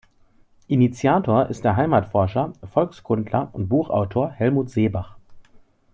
[0.67, 5.15] Initiator ist der Heimatforscher, Volkskundler und Buchautor Helmut Seebach.